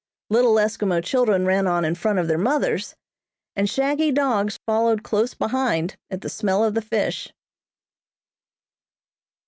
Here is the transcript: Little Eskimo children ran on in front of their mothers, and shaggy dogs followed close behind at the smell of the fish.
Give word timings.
Little 0.31 0.55
Eskimo 0.55 1.03
children 1.03 1.45
ran 1.45 1.67
on 1.67 1.85
in 1.85 1.93
front 1.93 2.17
of 2.17 2.27
their 2.27 2.39
mothers, 2.39 2.95
and 3.55 3.69
shaggy 3.69 4.11
dogs 4.11 4.57
followed 4.65 5.03
close 5.03 5.35
behind 5.35 5.95
at 6.09 6.21
the 6.21 6.27
smell 6.29 6.63
of 6.63 6.73
the 6.73 6.81
fish. 6.81 7.31